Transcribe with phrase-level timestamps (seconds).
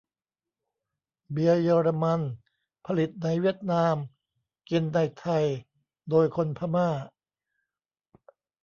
[1.31, 2.21] เบียร์เยอรมัน
[2.85, 3.95] ผลิตในเวียดนาม
[4.69, 5.45] กินในไทย
[6.09, 6.89] โดยคนพม่า